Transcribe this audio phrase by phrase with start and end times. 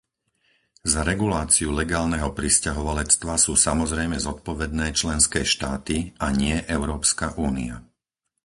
[0.93, 7.75] Za reguláciu legálneho prisťahovalectva sú samozrejme zodpovedné členské štáty, a nie Európska únia.